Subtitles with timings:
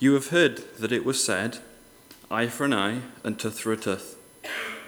[0.00, 1.58] You have heard that it was said,
[2.30, 4.16] Eye for an eye and tooth for a tooth.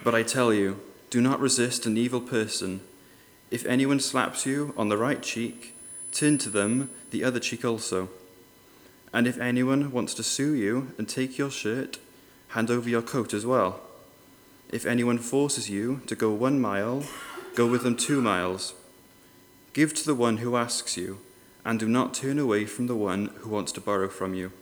[0.05, 2.81] But I tell you, do not resist an evil person.
[3.51, 5.75] If anyone slaps you on the right cheek,
[6.13, 8.09] turn to them the other cheek also.
[9.13, 11.99] And if anyone wants to sue you and take your shirt,
[12.51, 13.81] hand over your coat as well.
[14.71, 17.03] If anyone forces you to go one mile,
[17.57, 18.75] go with them two miles.
[19.73, 21.19] Give to the one who asks you,
[21.65, 24.53] and do not turn away from the one who wants to borrow from you.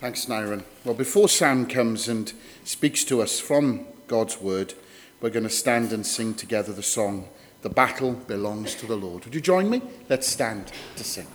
[0.00, 0.62] Thanks, Nyron.
[0.84, 4.74] Well, before Sam comes and speaks to us from God's word,
[5.20, 7.28] we're going to stand and sing together the song,
[7.62, 9.24] The Battle Belongs to the Lord.
[9.24, 9.82] Would you join me?
[10.08, 11.26] Let's stand to sing.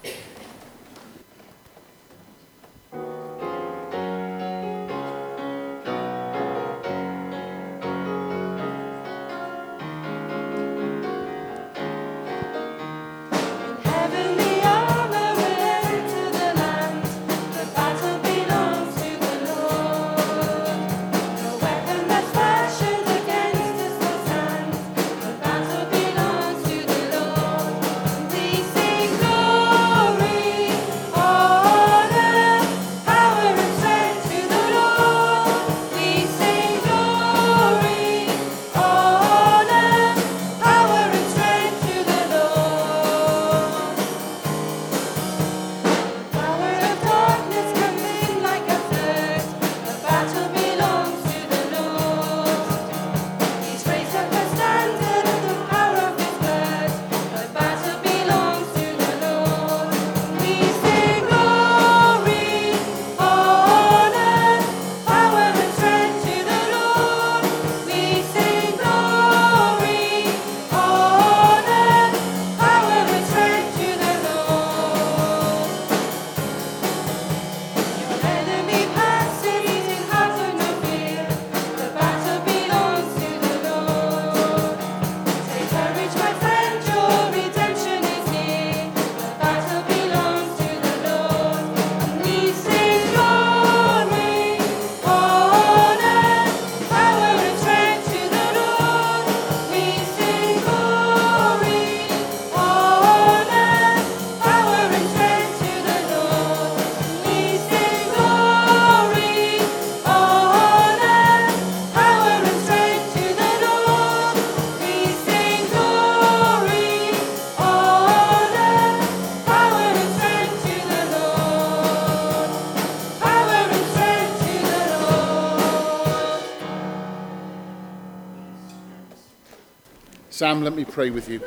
[130.44, 131.40] Sam, let me pray with you.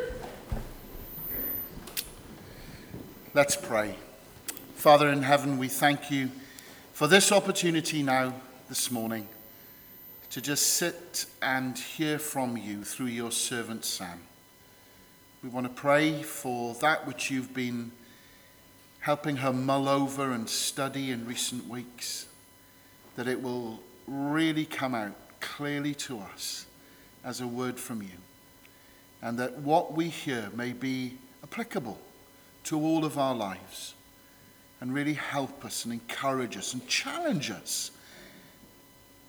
[3.35, 3.95] Let's pray.
[4.75, 6.31] Father in heaven, we thank you
[6.95, 8.33] for this opportunity now,
[8.71, 9.29] this morning,
[10.31, 14.19] to just sit and hear from you through your servant Sam.
[15.43, 17.93] We want to pray for that which you've been
[19.01, 22.29] helping her mull over and study in recent weeks,
[23.17, 26.65] that it will really come out clearly to us
[27.23, 28.09] as a word from you
[29.23, 31.99] and that what we hear may be applicable
[32.65, 33.95] to all of our lives
[34.81, 37.91] and really help us and encourage us and challenge us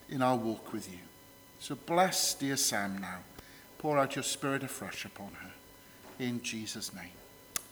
[0.10, 1.00] in our walk with you.
[1.60, 3.20] So bless dear Sam now.
[3.78, 5.52] Pour out your spirit afresh upon her.
[6.20, 7.12] In Jesus' name.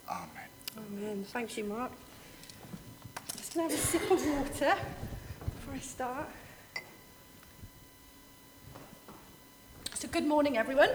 [0.10, 0.30] Amen.
[0.78, 1.26] Amen.
[1.30, 1.92] Thank you, Mark.
[3.18, 4.76] I'm Just going to have a sip of water
[5.56, 6.28] before I start.
[9.96, 10.90] So, good morning, everyone.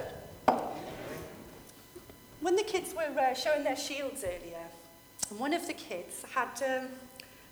[2.40, 4.64] When the kids were uh, showing their shields earlier,
[5.36, 6.88] one of the kids had um,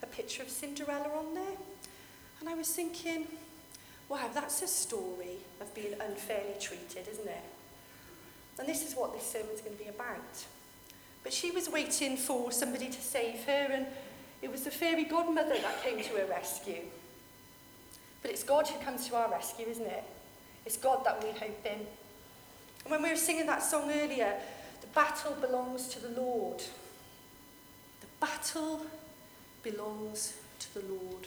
[0.03, 1.57] a picture of Cinderella on there.
[2.41, 3.27] And I was thinking,
[4.09, 7.45] wow, that's a story of being unfairly treated, isn't it?
[8.59, 10.45] And this is what this sermon's going to be about.
[11.23, 13.87] But she was waiting for somebody to save her, and
[14.41, 16.83] it was the fairy godmother that came to her rescue.
[18.23, 20.05] But it's God who comes to our rescue, isn't it?
[20.65, 21.87] It's God that we hope in.
[22.85, 24.35] And when we were singing that song earlier,
[24.99, 26.59] battle belongs to the Lord.
[28.01, 28.85] The battle
[29.63, 31.25] belongs to the Lord.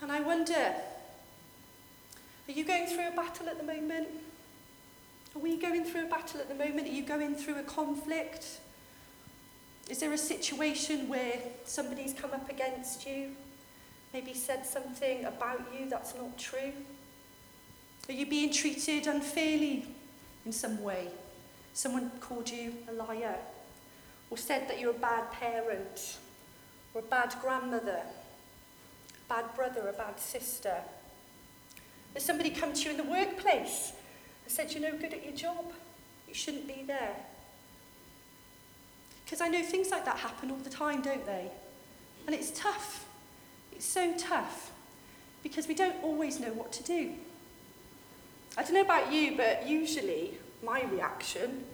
[0.00, 4.06] And I wonder, are you going through a battle at the moment?
[5.34, 6.86] Are we going through a battle at the moment?
[6.86, 8.60] Are you going through a conflict?
[9.90, 13.30] Is there a situation where somebody's come up against you?
[14.14, 16.72] Maybe said something about you that's not true?
[18.08, 19.86] Are you being treated unfairly
[20.46, 21.08] in some way?
[21.78, 23.36] Someone called you a liar.
[24.30, 26.18] or said that you're a bad parent,
[26.92, 30.74] or a bad grandmother, a bad brother, a bad sister.
[32.14, 33.92] Has somebody come to you in the workplace
[34.44, 35.72] and said you're no good at your job?
[36.26, 37.14] You shouldn't be there.
[39.24, 41.48] Because I know things like that happen all the time, don't they?
[42.26, 43.06] And it's tough.
[43.70, 44.72] It's so tough
[45.44, 47.12] because we don't always know what to do.
[48.56, 51.64] I don't know about you, but usually my reaction,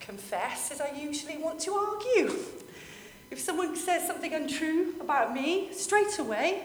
[0.00, 2.34] confess, is I usually want to argue.
[3.30, 6.62] If someone says something untrue about me, straight away,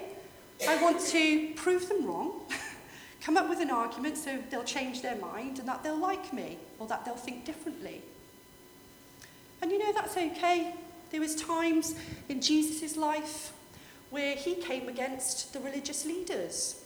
[0.68, 2.41] I want to prove them wrong,
[3.21, 6.57] come up with an argument so they'll change their mind and that they'll like me
[6.80, 8.01] or that they'll think differently.
[9.62, 10.74] And you know, that's okay.
[11.12, 11.95] There was times
[12.30, 13.53] in Jesus' life
[14.09, 16.82] where he came against the religious leaders.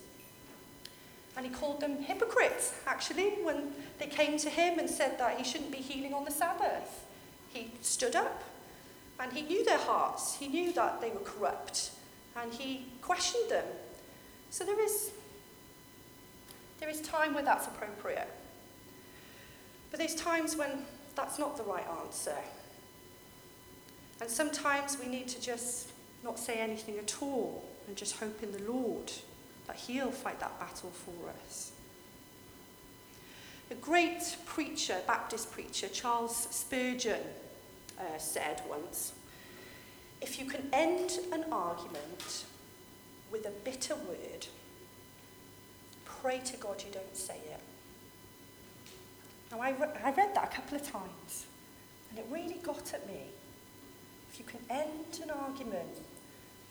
[1.37, 5.43] And he called them hypocrites, actually, when they came to him and said that he
[5.43, 7.05] shouldn't be healing on the Sabbath.
[7.53, 8.43] He stood up
[9.19, 10.35] and he knew their hearts.
[10.37, 11.91] He knew that they were corrupt
[12.35, 13.65] and he questioned them.
[14.49, 15.11] So there is,
[16.79, 18.29] there is time where that's appropriate.
[19.91, 20.85] But there's times when
[21.15, 22.35] that's not the right answer.
[24.21, 25.91] And sometimes we need to just
[26.23, 29.11] not say anything at all and just hope in the Lord
[29.67, 31.71] that He'll fight that battle for us.
[33.69, 37.21] A great preacher, Baptist preacher, Charles Spurgeon,
[37.99, 39.13] uh, said once
[40.21, 42.45] if you can end an argument
[43.31, 44.47] with a bitter word,
[46.05, 47.59] pray to God you don't say it.
[49.51, 51.45] Now, I, re- I read that a couple of times,
[52.09, 53.27] and it really got at me.
[54.31, 56.01] If you can end an argument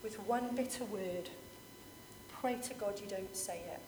[0.03, 1.31] with one bitter word,
[2.41, 3.81] pray to God you don't say it.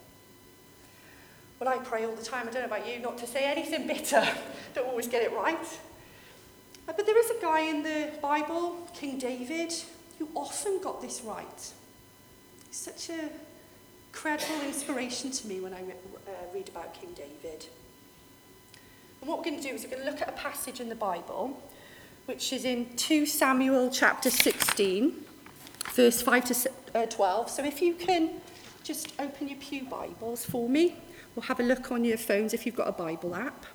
[1.59, 3.85] Well, I pray all the time, I don't know about you, not to say anything
[3.87, 4.25] bitter.
[4.73, 5.79] don't always get it right.
[6.87, 9.73] Uh, but there is a guy in the Bible, King David,
[10.17, 11.71] who often got this right.
[12.67, 13.29] He's such a
[14.11, 15.93] credible inspiration to me when I re-
[16.27, 17.65] uh, read about King David.
[19.19, 20.87] And what we're going to do is we're going to look at a passage in
[20.87, 21.61] the Bible
[22.29, 25.25] which is in 2 Samuel chapter 16,
[25.99, 27.49] verse 5 to uh, 12.
[27.49, 28.29] So if you can
[28.85, 30.95] just open your Pew Bibles for me,
[31.35, 33.65] or have a look on your phones if you've got a Bible app.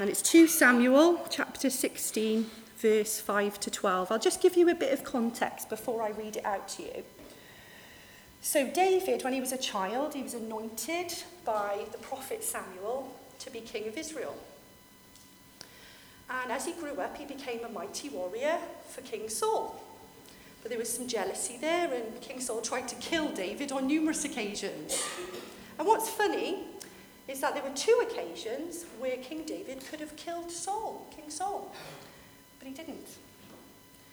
[0.00, 4.10] And it's 2 Samuel chapter 16, verse 5 to 12.
[4.10, 7.04] I'll just give you a bit of context before I read it out to you.
[8.40, 11.14] So, David, when he was a child, he was anointed
[11.44, 14.34] by the prophet Samuel to be king of Israel.
[16.28, 18.58] And as he grew up, he became a mighty warrior
[18.88, 19.82] for King Saul.
[20.62, 24.24] But there was some jealousy there, and King Saul tried to kill David on numerous
[24.24, 25.02] occasions.
[25.78, 26.64] And what's funny
[27.28, 31.74] is that there were two occasions where King David could have killed Saul, King Saul,
[32.58, 33.08] but he didn't.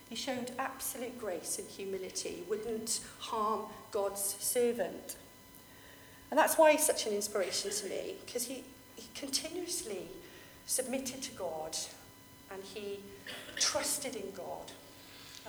[0.09, 5.17] He showed absolute grace and humility, wouldn't harm God's servant.
[6.31, 8.63] And that's why he's such an inspiration to me, because he,
[8.95, 10.07] he continuously
[10.65, 11.77] submitted to God
[12.51, 12.99] and he
[13.57, 14.71] trusted in God.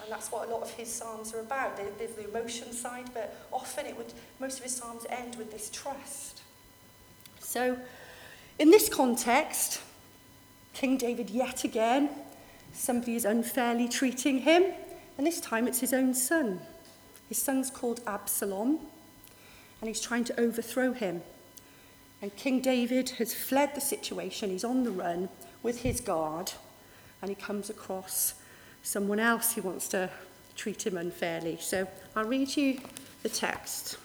[0.03, 1.77] And that's what a lot of his psalms are about.
[1.77, 5.71] There's the emotion side, but often it would most of his psalms end with this
[5.71, 6.41] trust.
[7.39, 7.79] So,
[8.59, 9.81] in this context,
[10.73, 12.11] King David yet again,
[12.73, 14.65] somebody is unfairly treating him,
[15.19, 16.61] and this time it's his own son.
[17.29, 18.81] His son's called Absalom,
[19.81, 21.23] and he's trying to overthrow him.
[22.23, 25.29] And King David has fled the situation, he's on the run
[25.63, 26.53] with his guard,
[27.23, 28.35] and he comes across
[28.83, 30.11] someone else who wants to
[30.57, 31.59] treat him unfairly.
[31.61, 31.87] So
[32.17, 32.81] I'll read you
[33.23, 33.97] the text.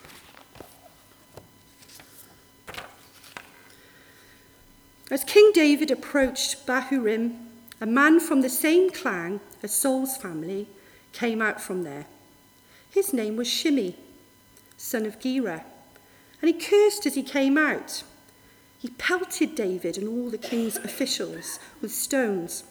[5.11, 7.37] As King David approached Bahurim,
[7.79, 10.67] a man from the same clan as Saul's family
[11.13, 12.05] came out from there.
[12.89, 13.95] His name was Shimei,
[14.77, 15.63] son of Gera,
[16.41, 18.03] and he cursed as he came out.
[18.79, 22.63] He pelted David and all the king's officials with stones.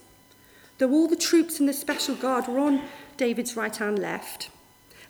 [0.79, 2.83] Though all the troops and the special guard were on
[3.17, 4.51] David's right hand left.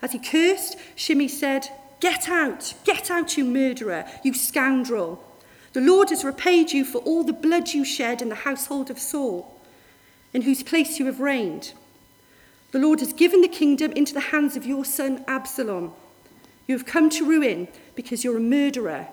[0.03, 1.69] As he cursed, Shimei said,
[2.01, 5.25] Get out, get out, you murderer, you scoundrel.
[5.73, 8.99] The Lord has repaid you for all the blood you shed in the household of
[8.99, 9.59] Saul,
[10.33, 11.73] in whose place you have reigned.
[12.73, 15.93] The Lord has given the kingdom into the hands of your son Absalom.
[16.67, 19.09] You have come to ruin because you're a murderer.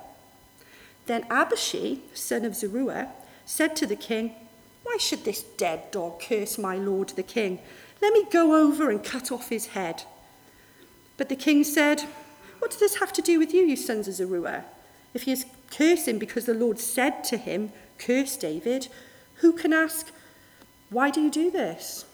[1.06, 3.12] Then Abishai, son of Zeruiah,
[3.46, 4.36] said to the king,
[4.84, 7.60] why should this dead dog curse my lord the king?
[8.02, 10.04] Let me go over and cut off his head.
[11.18, 12.02] But the king said,
[12.60, 14.66] What does this have to do with you, you sons of Zeruiah?
[15.14, 18.88] If he is cursing because the Lord said to him, Curse David,
[19.36, 20.12] who can ask,
[20.90, 22.06] Why do you do this?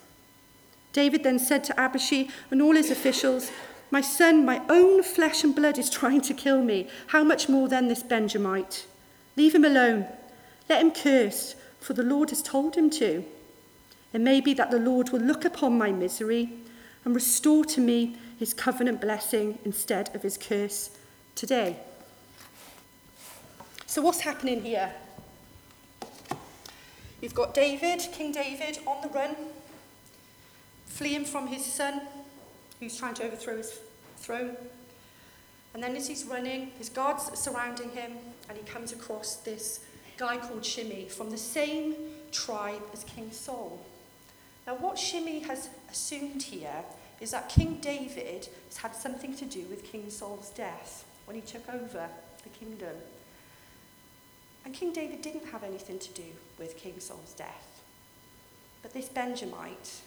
[0.92, 3.52] David then said to Abishai and all his officials,
[3.92, 6.90] My son, my own flesh and blood is trying to kill me.
[7.08, 8.86] How much more then this Benjamite?
[9.38, 10.08] Leave him alone.
[10.68, 13.24] Let him curse, for the Lord has told him to.
[14.14, 16.50] It may be that the Lord will look upon my misery
[17.06, 20.92] and restore to me his covenant blessing instead of his curse
[21.36, 21.78] today.
[23.86, 24.92] So, what's happening here?
[27.22, 29.36] You've got David, King David, on the run,
[30.86, 32.02] fleeing from his son,
[32.80, 33.80] who's trying to overthrow his
[34.18, 34.56] throne.
[35.74, 38.14] And then, as he's running, his guards are surrounding him,
[38.50, 39.86] and he comes across this
[40.18, 41.96] guy called Shimei from the same
[42.32, 43.80] tribe as King Saul.
[44.66, 46.84] Now, what Shimei has assumed here
[47.22, 51.42] is that King David has had something to do with King Saul's death when he
[51.42, 52.10] took over
[52.44, 52.96] the kingdom.
[54.66, 56.26] And King David didn't have anything to do
[56.60, 57.82] with King Saul's death.
[58.82, 60.02] But this Benjamite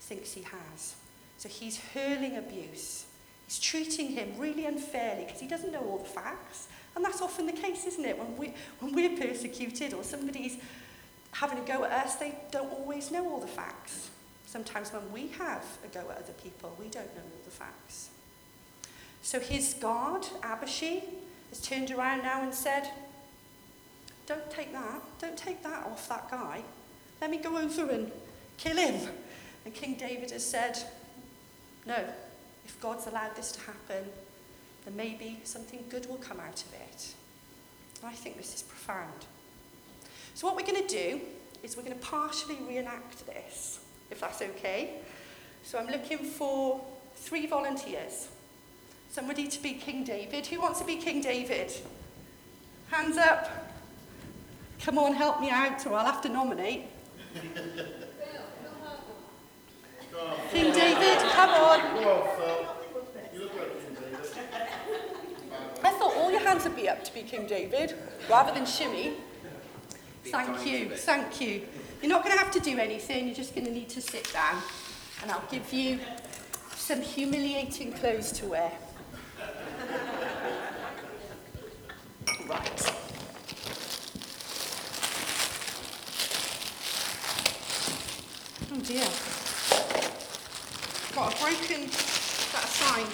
[0.00, 0.96] thinks he has.
[1.38, 3.06] So he's hurling abuse.
[3.46, 6.68] He's treating him really unfairly because he doesn't know all the facts.
[6.96, 8.18] And that's often the case, isn't it?
[8.18, 10.56] When, we, when we're persecuted or somebody's
[11.32, 14.10] having a go at us, they don't always know all the facts.
[14.46, 18.10] Sometimes when we have a go at other people, we don't know all the facts.
[19.22, 21.04] So his guard, Abishai,
[21.50, 22.90] has turned around now and said,
[24.26, 25.02] Don't take that.
[25.20, 26.62] Don't take that off that guy.
[27.20, 28.10] Let me go over and
[28.56, 29.08] kill him.
[29.64, 30.78] And King David has said,
[31.86, 32.02] No,
[32.64, 34.04] if God's allowed this to happen,
[34.90, 37.14] then maybe something good will come out of it.
[38.02, 39.26] And I think this is profound.
[40.34, 41.20] So, what we're going to do
[41.62, 43.80] is we're going to partially reenact this
[44.10, 44.96] if that's okay.
[45.62, 46.80] So I'm looking for
[47.14, 48.28] three volunteers.
[49.10, 50.46] Somebody to be King David.
[50.46, 51.72] Who wants to be King David?
[52.90, 53.50] Hands up.
[54.80, 56.84] Come on, help me out, or I'll have to nominate.
[60.52, 61.80] King David, come on.
[65.82, 67.94] I thought all your hands would be up to be King David,
[68.28, 69.12] rather than Shimei.
[70.24, 71.62] Thank you, thank you.
[72.02, 74.32] You're not going to have to do anything, you're just going to need to sit
[74.32, 74.60] down.
[75.22, 76.00] And I'll give you
[76.74, 78.72] some humiliating clothes to wear.
[82.48, 82.92] Right.
[88.72, 89.06] Oh dear.
[91.14, 93.06] Got a broken, that sign?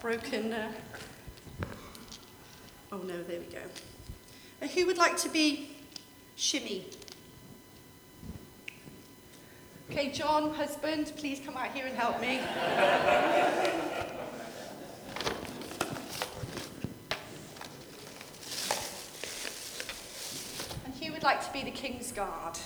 [0.00, 0.72] broken, uh...
[2.92, 3.60] oh no, there we go.
[4.62, 5.70] Uh, who would like to be
[6.36, 6.84] Shimei?
[9.90, 12.40] Okay, John, husband, please come out here and help me.
[20.84, 22.58] and who would like to be the King's Guard?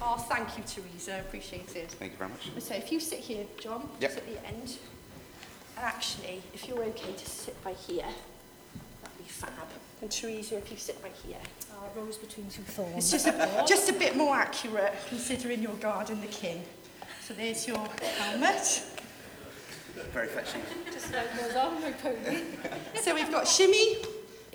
[0.00, 1.20] Oh, thank you, Teresa.
[1.20, 1.90] Appreciate it.
[1.92, 2.50] Thank you very much.
[2.58, 4.10] So if you sit here, John, Yep.
[4.10, 4.76] just at the end.
[5.76, 8.08] And actually, if you're okay to sit by here,
[9.22, 9.50] be fab.
[10.00, 11.36] And Teresa, if you sit right here.
[11.70, 12.96] Uh, rose between two thorns.
[12.96, 16.62] It's just a, just a bit more accurate considering you're guarding the king.
[17.22, 17.88] So there's your
[18.18, 18.82] helmet.
[20.12, 20.62] Very fetching.
[20.92, 22.42] Just like goes on my pony.
[23.00, 24.02] So we've got Shimei,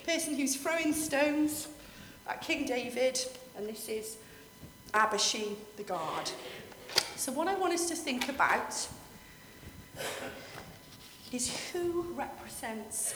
[0.06, 1.68] person who's throwing stones
[2.28, 3.20] at King David,
[3.58, 4.18] and this is
[4.94, 6.30] Abishai, the guard.
[7.16, 8.88] So what I want us to think about
[11.32, 13.16] is who represents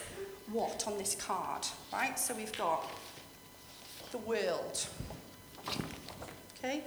[0.52, 2.18] what on this card, right?
[2.20, 2.90] So we've got
[4.12, 4.88] the world.
[6.58, 6.84] Okay?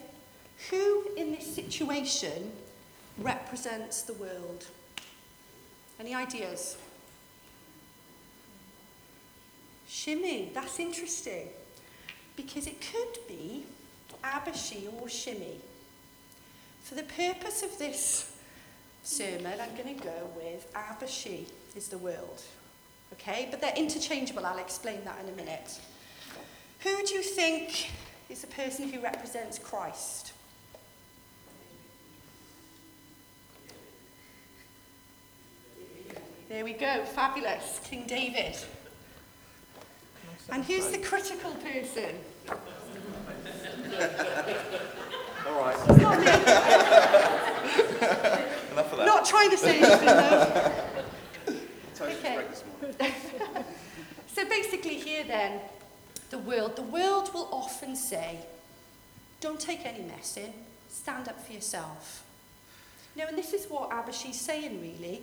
[0.70, 2.52] Who in this situation
[3.18, 4.66] represents the world?
[5.98, 6.76] Any ideas?
[9.88, 11.48] Shimei, that's interesting.
[12.36, 13.64] Because it could be
[14.22, 15.58] Abishai or Shimei.
[16.82, 18.36] For the purpose of this
[19.02, 21.46] sermon, I'm going to go with Abishai
[21.76, 22.42] is the world.
[23.12, 23.48] Okay?
[23.50, 24.44] But they're interchangeable.
[24.44, 25.78] I'll explain that in a minute.
[26.80, 27.90] Who do you think
[28.28, 30.32] is the person who represents Christ?
[36.48, 38.56] There we go, fabulous, King David.
[40.50, 42.14] And who's the critical person?
[45.46, 45.76] All right.
[46.00, 46.26] Not me.
[48.72, 49.06] Enough of that.
[49.06, 50.72] Not trying to say anything though.
[52.00, 52.34] Okay.
[52.34, 53.14] break this morning.
[54.26, 55.60] So basically here then,
[56.30, 58.38] the world, the world will often say,
[59.40, 60.52] don't take any mess in,
[60.88, 62.24] stand up for yourself.
[63.14, 65.22] You know, and this is what Abishai's saying really.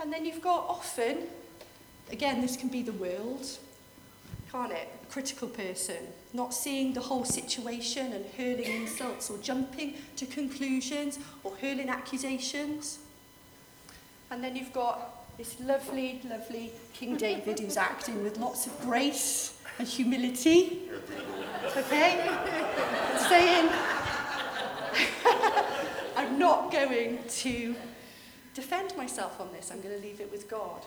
[0.00, 1.18] And then you've got often,
[2.10, 3.46] again, this can be the world,
[4.50, 4.88] can't it?
[5.02, 5.98] A critical person,
[6.32, 12.98] not seeing the whole situation and hurling insults or jumping to conclusions or hurling accusations.
[14.30, 19.58] And then you've got this lovely, lovely King David who's acting with lots of grace
[19.78, 20.82] and humility.
[21.76, 22.30] Okay?
[23.28, 23.68] Saying,
[26.16, 27.74] I'm not going to
[28.54, 29.70] defend myself on this.
[29.70, 30.82] I'm going to leave it with God.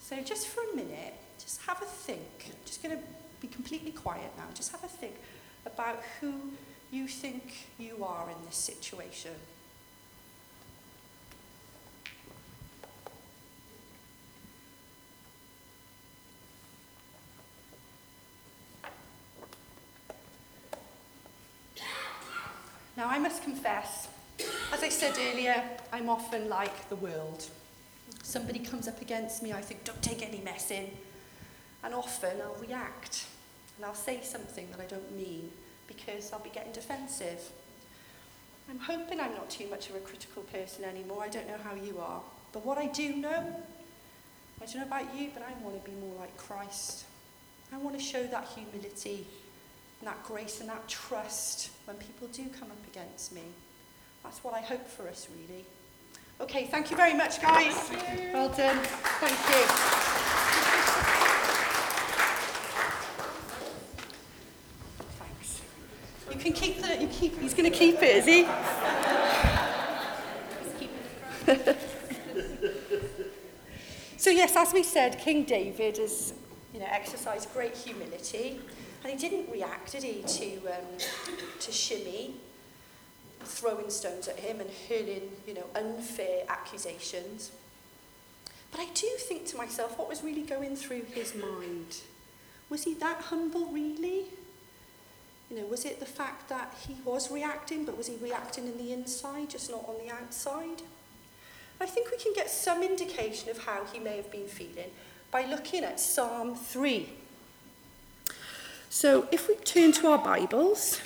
[0.00, 2.52] So just for a minute, just have a think.
[2.64, 3.02] Just going to
[3.40, 4.44] be completely quiet now.
[4.54, 5.16] Just have a think
[5.66, 6.34] about who
[6.90, 9.32] you think you are in this situation.
[22.98, 24.08] Now, I must confess,
[24.72, 25.62] as I said earlier,
[25.92, 27.46] I'm often like the world.
[28.24, 30.90] Somebody comes up against me, I think, don't take any mess in.
[31.84, 33.26] And often I'll react
[33.76, 35.52] and I'll say something that I don't mean
[35.86, 37.40] because I'll be getting defensive.
[38.68, 41.22] I'm hoping I'm not too much of a critical person anymore.
[41.22, 42.20] I don't know how you are.
[42.52, 43.62] But what I do know,
[44.60, 47.04] I don't know about you, but I want to be more like Christ.
[47.72, 49.24] I want to show that humility
[50.00, 53.42] and that grace and that trust when people do come up against me.
[54.22, 55.64] That's what I hope for us, really.
[56.40, 57.90] Okay, thank you very much, guys.
[58.32, 58.78] Well done.
[59.20, 59.66] Thank you.
[65.18, 65.60] Thanks.
[66.30, 66.96] You can keep the.
[67.00, 67.36] You keep.
[67.40, 68.46] He's going to keep it, is he?
[74.16, 76.34] so yes, as we said, King David has,
[76.72, 78.60] you know, exercised great humility,
[79.08, 80.98] and he didn't react, did he, to um,
[81.60, 82.32] to Shimei
[83.40, 87.50] throwing stones at him and hurling, you know, unfair accusations.
[88.70, 92.02] But I do think to myself, what was really going through his mind?
[92.68, 94.24] Was he that humble, really?
[95.50, 98.76] You know, was it the fact that he was reacting, but was he reacting in
[98.76, 100.82] the inside, just not on the outside?
[101.80, 104.90] I think we can get some indication of how he may have been feeling
[105.30, 107.08] by looking at Psalm 3.
[108.90, 111.00] So if we turn to our Bibles,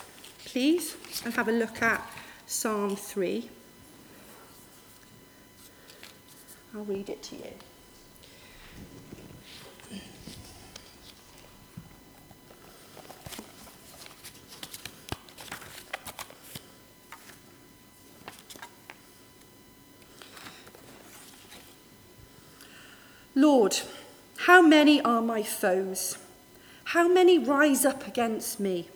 [0.45, 2.01] please, and have a look at
[2.47, 3.51] Psalm 3.
[6.75, 7.53] I'll read it to you.
[23.35, 23.81] Lord,
[24.39, 26.17] how many are my foes?
[26.93, 28.87] How many rise up against me?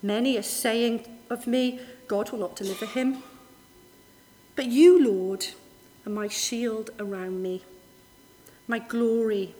[0.00, 3.24] Many are saying of me, God will not deliver him.
[4.54, 5.48] But you, Lord,
[6.06, 7.64] are my shield around me,
[8.68, 9.56] my glory,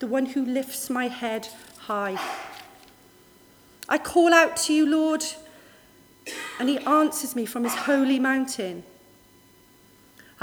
[0.00, 2.20] the one who lifts my head high.
[3.88, 5.24] I call out to you, Lord,
[6.60, 8.84] and he answers me from his holy mountain.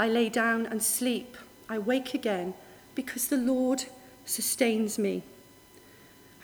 [0.00, 1.36] I lay down and sleep.
[1.68, 2.54] I wake again
[2.96, 3.84] because the Lord
[4.24, 5.22] sustains me.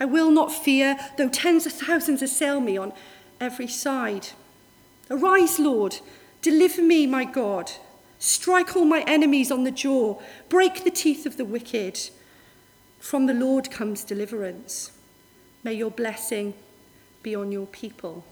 [0.01, 2.95] I will not fear, though tens of thousands assail me on
[3.39, 4.29] every side.
[5.11, 5.99] Arise, Lord,
[6.41, 7.71] deliver me, my God.
[8.19, 11.99] Strike all my enemies on the jaw, break the teeth of the wicked.
[12.99, 14.93] From the Lord comes deliverance.
[15.63, 16.55] May your blessing
[17.23, 18.25] be on your people.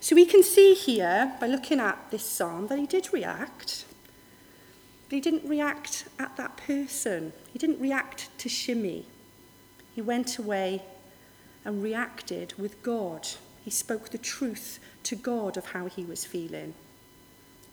[0.00, 3.84] So we can see here, by looking at this psalm, that he did react.
[5.08, 7.32] But he didn't react at that person.
[7.52, 9.04] He didn't react to Shimei.
[9.98, 10.84] He went away
[11.64, 13.26] and reacted with God.
[13.64, 16.74] He spoke the truth to God of how he was feeling,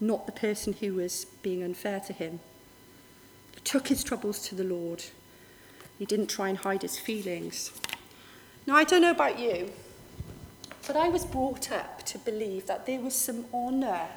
[0.01, 2.39] not the person who was being unfair to him.
[3.53, 5.03] He took his troubles to the Lord.
[5.99, 7.71] He didn't try and hide his feelings.
[8.65, 9.71] Now, I don't know about you,
[10.88, 14.07] but I was brought up to believe that there was some honour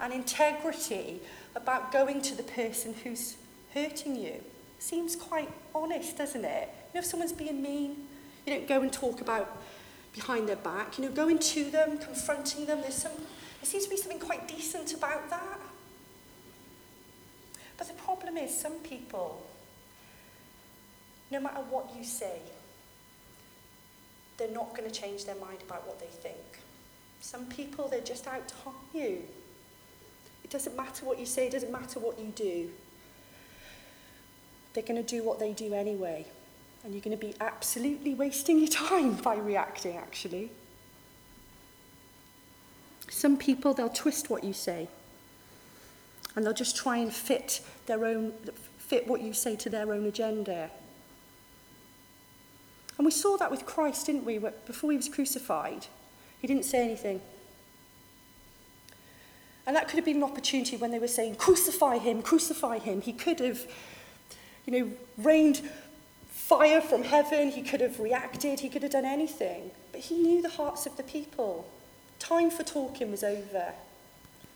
[0.00, 1.20] and integrity
[1.54, 3.36] about going to the person who's
[3.72, 4.42] hurting you.
[4.80, 6.68] Seems quite honest, doesn't it?
[6.92, 7.96] You know, if someone's being mean,
[8.46, 9.62] you don't go and talk about
[10.12, 10.98] behind their back.
[10.98, 12.82] You know, going to them, confronting them.
[12.82, 15.58] There's some, there seems to be something quite decent about that.
[17.78, 19.42] But the problem is, some people,
[21.30, 22.40] no matter what you say,
[24.36, 26.60] they're not going to change their mind about what they think.
[27.20, 29.22] Some people, they're just out to harm you.
[30.44, 32.68] It doesn't matter what you say, it doesn't matter what you do.
[34.74, 36.26] They're going to do what they do anyway.
[36.84, 40.50] And you're going to be absolutely wasting your time by reacting, actually.
[43.08, 44.88] Some people, they'll twist what you say.
[46.34, 48.32] And they'll just try and fit their own
[48.78, 50.70] fit what you say to their own agenda.
[52.98, 54.38] And we saw that with Christ, didn't we?
[54.38, 55.86] Before he was crucified,
[56.40, 57.20] he didn't say anything.
[59.66, 63.00] And that could have been an opportunity when they were saying, crucify him, crucify him.
[63.00, 63.66] He could have,
[64.66, 65.62] you know, rained
[66.58, 67.50] fire from heaven.
[67.50, 68.60] He could have reacted.
[68.60, 69.70] He could have done anything.
[69.90, 71.66] But he knew the hearts of the people.
[72.18, 73.72] Time for talking was over.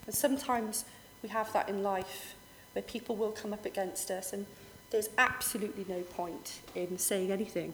[0.04, 0.84] And sometimes
[1.22, 2.34] we have that in life
[2.74, 4.44] where people will come up against us and
[4.90, 7.72] there's absolutely no point in saying anything.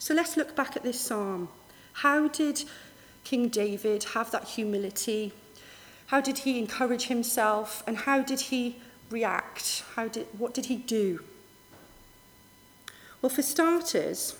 [0.00, 1.50] So let's look back at this psalm.
[1.92, 2.64] How did
[3.22, 5.32] King David have that humility?
[6.06, 7.84] How did he encourage himself?
[7.86, 8.76] And how did he
[9.10, 9.84] react?
[9.94, 11.22] How did, what did he do?
[13.20, 14.36] Well, for starters,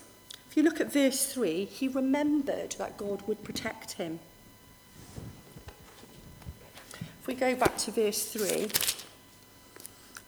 [0.50, 4.20] if you look at verse 3, he remembered that God would protect him.
[7.20, 8.68] If we go back to verse 3,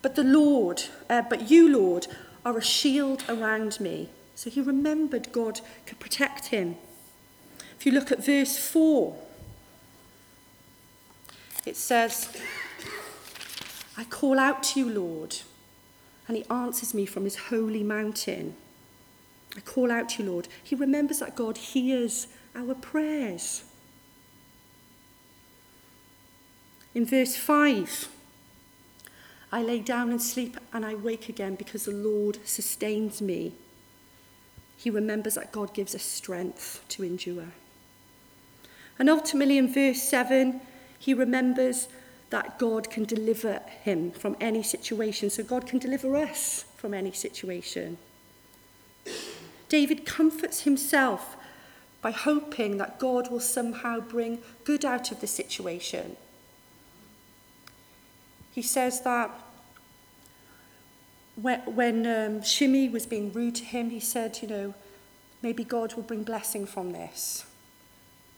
[0.02, 2.06] but the Lord, uh, but you, Lord,
[2.44, 4.08] are a shield around me.
[4.34, 6.76] So he remembered God could protect him.
[7.78, 9.16] If you look at verse 4,
[11.66, 12.34] it says,
[14.00, 15.36] I call out to you, Lord,
[16.26, 18.56] and he answers me from his holy mountain.
[19.54, 20.48] I call out to you, Lord.
[20.64, 23.62] He remembers that God hears our prayers.
[26.94, 28.08] In verse 5,
[29.52, 33.52] I lay down and sleep and I wake again because the Lord sustains me.
[34.78, 37.52] He remembers that God gives us strength to endure.
[38.98, 40.62] And ultimately, in verse 7,
[40.98, 41.88] he remembers
[42.30, 45.30] that God can deliver him from any situation.
[45.30, 47.98] So God can deliver us from any situation.
[49.68, 51.36] David comforts himself
[52.02, 56.16] by hoping that God will somehow bring good out of the situation.
[58.52, 59.30] He says that
[61.36, 64.74] when, when um, Shimei was being rude to him, he said, you know,
[65.42, 67.44] maybe God will bring blessing from this.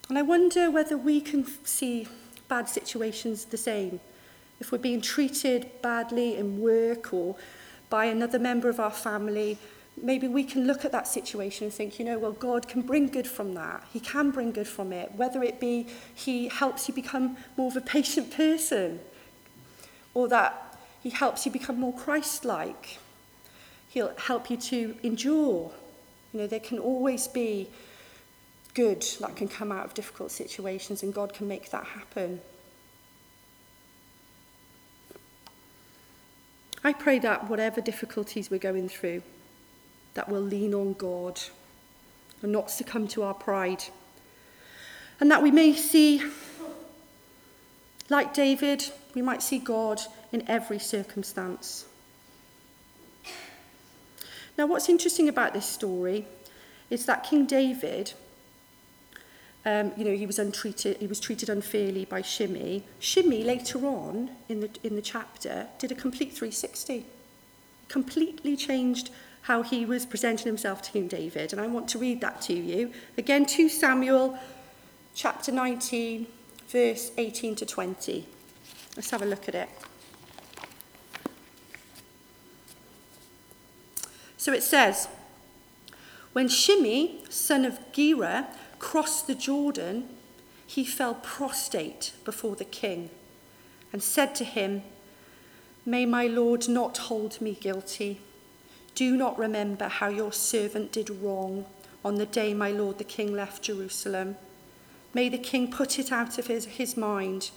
[0.09, 2.07] And I wonder whether we can see
[2.53, 3.99] bad situations the same.
[4.61, 7.35] If we're being treated badly in work or
[7.88, 9.57] by another member of our family,
[9.97, 13.07] maybe we can look at that situation and think, you know, well, God can bring
[13.09, 13.83] good from that.
[13.91, 17.77] He can bring good from it, whether it be he helps you become more of
[17.77, 19.01] a patient person
[20.12, 22.99] or that he helps you become more Christ-like.
[23.88, 25.73] He'll help you to endure.
[26.35, 27.69] You know, there can always be
[28.75, 32.41] good that can come out of difficult situations, and God can make that happen.
[36.85, 39.23] I pray that whatever difficulties we're going through,
[40.15, 41.41] that we'll lean on God
[42.43, 43.85] and not succumb to our pride.
[45.21, 46.23] And that we may see,
[48.09, 50.01] like David, we might see God
[50.33, 51.87] in every circumstance.
[54.59, 56.27] Now, what's interesting about this story
[56.91, 58.13] is that King David
[59.64, 62.83] um, you know, he was untreated, he was treated unfairly by Shimei.
[62.98, 67.07] Shimei later on in the, in the chapter did a complete 360.
[67.88, 69.11] Completely changed
[69.42, 71.53] how he was presenting himself to King David.
[71.53, 72.92] And I want to read that to you.
[73.16, 74.38] Again, 2 Samuel
[75.14, 76.27] chapter 19,
[76.68, 78.27] verse 18 to 20.
[78.96, 79.68] Let's have a look at it.
[84.37, 85.07] So it says,
[86.33, 88.48] When Shimei, son of Gera,
[88.83, 90.09] crossed the Jordan,
[90.66, 93.09] he fell prostrate before the king
[93.92, 94.83] and said to him,
[95.87, 98.21] May my Lord not hold me guilty.
[98.97, 101.64] Do not remember how your servant did wrong
[102.05, 104.37] on the day my Lord the King left Jerusalem.
[105.14, 107.51] May the King put it out of his, his mind,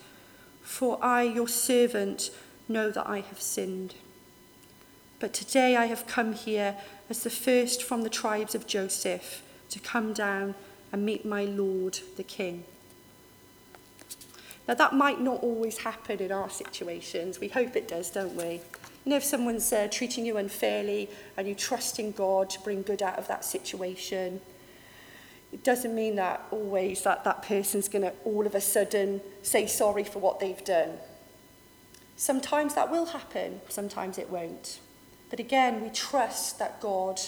[0.62, 2.30] for I, your servant,
[2.70, 3.96] know that I have sinned.
[5.20, 6.76] But today I have come here
[7.10, 10.54] as the first from the tribes of Joseph to come down
[10.96, 12.64] and meet my Lord the King.
[14.66, 17.38] Now, that might not always happen in our situations.
[17.38, 18.62] We hope it does, don't we?
[19.04, 22.82] You know, if someone's uh, treating you unfairly and you trust in God to bring
[22.82, 24.40] good out of that situation,
[25.52, 29.68] it doesn't mean that always that that person's going to all of a sudden say
[29.68, 30.92] sorry for what they've done.
[32.16, 34.80] Sometimes that will happen, sometimes it won't.
[35.30, 37.20] But again, we trust that God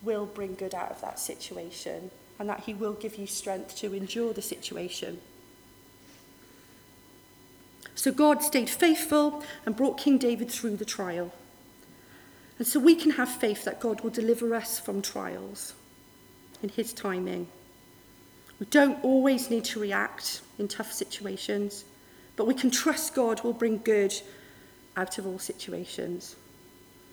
[0.00, 3.92] will bring good out of that situation and that he will give you strength to
[3.94, 5.20] endure the situation.
[7.94, 11.34] So God stayed faithful and brought King David through the trial.
[12.56, 15.74] And so we can have faith that God will deliver us from trials
[16.62, 17.46] in his timing.
[18.58, 21.84] We don't always need to react in tough situations,
[22.36, 24.14] but we can trust God will bring good
[24.96, 26.36] out of all situations.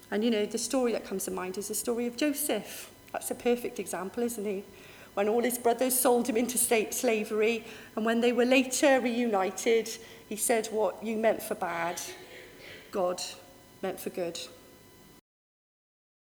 [0.09, 2.91] And you know, the story that comes to mind is the story of Joseph.
[3.11, 4.63] That's a perfect example, isn't he?
[5.17, 9.89] when all his brothers sold him into state slavery, and when they were later reunited,
[10.29, 11.99] he said, What you meant for bad,
[12.91, 13.19] God
[13.81, 14.39] meant for good.